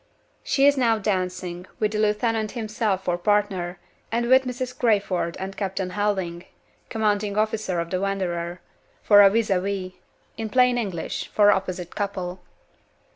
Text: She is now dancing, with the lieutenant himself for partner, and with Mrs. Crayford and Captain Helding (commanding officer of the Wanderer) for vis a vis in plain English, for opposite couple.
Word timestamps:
She 0.43 0.65
is 0.65 0.77
now 0.77 0.97
dancing, 0.97 1.67
with 1.77 1.91
the 1.91 1.99
lieutenant 1.99 2.53
himself 2.53 3.03
for 3.05 3.19
partner, 3.19 3.77
and 4.11 4.29
with 4.29 4.45
Mrs. 4.45 4.75
Crayford 4.75 5.37
and 5.39 5.55
Captain 5.55 5.91
Helding 5.91 6.45
(commanding 6.89 7.37
officer 7.37 7.79
of 7.79 7.91
the 7.91 8.01
Wanderer) 8.01 8.61
for 9.03 9.17
vis 9.29 9.51
a 9.51 9.59
vis 9.61 9.91
in 10.39 10.49
plain 10.49 10.79
English, 10.79 11.27
for 11.27 11.51
opposite 11.51 11.93
couple. 11.95 12.41